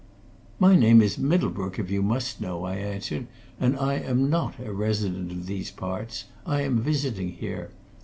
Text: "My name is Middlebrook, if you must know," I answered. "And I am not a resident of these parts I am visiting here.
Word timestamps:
"My 0.59 0.75
name 0.75 0.99
is 0.99 1.19
Middlebrook, 1.19 1.77
if 1.77 1.91
you 1.91 2.01
must 2.01 2.41
know," 2.41 2.63
I 2.63 2.77
answered. 2.77 3.27
"And 3.59 3.77
I 3.77 3.99
am 3.99 4.31
not 4.31 4.55
a 4.57 4.73
resident 4.73 5.31
of 5.31 5.45
these 5.45 5.69
parts 5.69 6.23
I 6.43 6.63
am 6.63 6.79
visiting 6.79 7.33
here. 7.33 7.69